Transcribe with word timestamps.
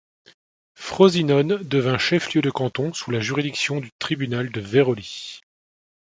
Frosinone 0.73 1.57
devint 1.61 1.99
chef-lieu 1.99 2.41
de 2.41 2.49
canton 2.49 2.91
sous 2.91 3.11
la 3.11 3.19
juridiction 3.19 3.79
du 3.79 3.91
tribunal 3.99 4.51
de 4.51 4.59
Veroli. 4.59 5.41